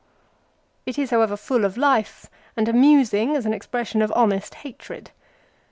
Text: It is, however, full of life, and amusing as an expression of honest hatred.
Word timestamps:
It 0.87 0.97
is, 0.97 1.11
however, 1.11 1.37
full 1.37 1.63
of 1.63 1.77
life, 1.77 2.27
and 2.57 2.67
amusing 2.67 3.35
as 3.35 3.45
an 3.45 3.53
expression 3.53 4.01
of 4.01 4.11
honest 4.15 4.55
hatred. 4.55 5.11